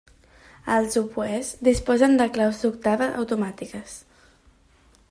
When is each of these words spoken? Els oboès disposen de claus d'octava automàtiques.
Els 0.75 0.97
oboès 1.01 1.51
disposen 1.67 2.17
de 2.23 2.27
claus 2.39 2.65
d'octava 2.65 3.13
automàtiques. 3.21 3.99